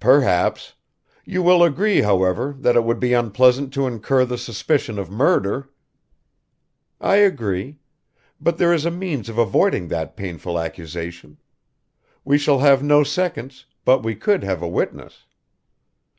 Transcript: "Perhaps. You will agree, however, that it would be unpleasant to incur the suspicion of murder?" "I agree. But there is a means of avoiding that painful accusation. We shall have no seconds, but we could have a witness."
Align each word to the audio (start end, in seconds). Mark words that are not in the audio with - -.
"Perhaps. 0.00 0.74
You 1.24 1.42
will 1.42 1.62
agree, 1.62 2.02
however, 2.02 2.54
that 2.58 2.76
it 2.76 2.84
would 2.84 3.00
be 3.00 3.14
unpleasant 3.14 3.72
to 3.72 3.86
incur 3.86 4.26
the 4.26 4.36
suspicion 4.36 4.98
of 4.98 5.10
murder?" 5.10 5.70
"I 7.00 7.16
agree. 7.16 7.78
But 8.38 8.58
there 8.58 8.74
is 8.74 8.84
a 8.84 8.90
means 8.90 9.30
of 9.30 9.38
avoiding 9.38 9.88
that 9.88 10.14
painful 10.14 10.58
accusation. 10.58 11.38
We 12.22 12.36
shall 12.36 12.58
have 12.58 12.82
no 12.82 13.02
seconds, 13.02 13.64
but 13.86 14.02
we 14.02 14.14
could 14.14 14.44
have 14.44 14.60
a 14.60 14.68
witness." 14.68 15.24